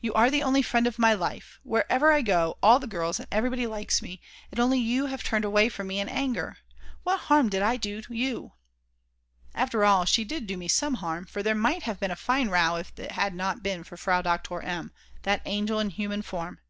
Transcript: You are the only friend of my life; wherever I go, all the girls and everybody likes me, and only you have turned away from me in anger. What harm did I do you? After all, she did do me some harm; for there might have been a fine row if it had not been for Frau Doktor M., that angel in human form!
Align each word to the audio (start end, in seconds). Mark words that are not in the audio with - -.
You 0.00 0.14
are 0.14 0.30
the 0.30 0.44
only 0.44 0.62
friend 0.62 0.86
of 0.86 0.96
my 0.96 1.12
life; 1.12 1.58
wherever 1.64 2.12
I 2.12 2.22
go, 2.22 2.56
all 2.62 2.78
the 2.78 2.86
girls 2.86 3.18
and 3.18 3.26
everybody 3.32 3.66
likes 3.66 4.00
me, 4.00 4.20
and 4.52 4.60
only 4.60 4.78
you 4.78 5.06
have 5.06 5.24
turned 5.24 5.44
away 5.44 5.68
from 5.68 5.88
me 5.88 5.98
in 5.98 6.08
anger. 6.08 6.58
What 7.02 7.22
harm 7.22 7.48
did 7.48 7.62
I 7.62 7.78
do 7.78 8.00
you? 8.08 8.52
After 9.56 9.84
all, 9.84 10.04
she 10.04 10.22
did 10.22 10.46
do 10.46 10.56
me 10.56 10.68
some 10.68 10.94
harm; 10.94 11.26
for 11.26 11.42
there 11.42 11.56
might 11.56 11.82
have 11.82 11.98
been 11.98 12.12
a 12.12 12.14
fine 12.14 12.48
row 12.48 12.76
if 12.76 12.96
it 12.96 13.10
had 13.10 13.34
not 13.34 13.64
been 13.64 13.82
for 13.82 13.96
Frau 13.96 14.22
Doktor 14.22 14.60
M., 14.62 14.92
that 15.24 15.42
angel 15.46 15.80
in 15.80 15.90
human 15.90 16.22
form! 16.22 16.60